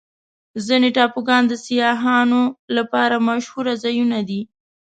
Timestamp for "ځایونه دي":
3.83-4.41